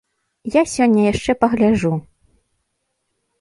Я 0.53 0.61
сёння 0.75 1.01
яшчэ 1.13 1.31
пагляджу. 1.41 1.93